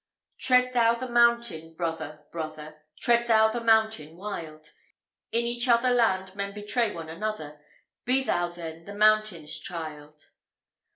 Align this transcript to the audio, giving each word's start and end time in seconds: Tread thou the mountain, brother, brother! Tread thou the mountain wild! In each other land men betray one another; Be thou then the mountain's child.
Tread 0.39 0.73
thou 0.73 0.95
the 0.95 1.07
mountain, 1.07 1.75
brother, 1.75 2.25
brother! 2.31 2.81
Tread 2.99 3.27
thou 3.27 3.49
the 3.49 3.61
mountain 3.61 4.17
wild! 4.17 4.73
In 5.31 5.45
each 5.45 5.67
other 5.67 5.91
land 5.91 6.35
men 6.35 6.55
betray 6.55 6.91
one 6.91 7.07
another; 7.07 7.61
Be 8.03 8.23
thou 8.23 8.47
then 8.49 8.85
the 8.85 8.95
mountain's 8.95 9.55
child. 9.59 10.31